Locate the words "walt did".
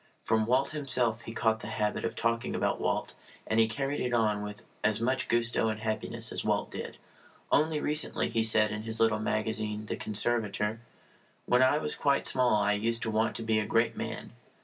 6.43-6.97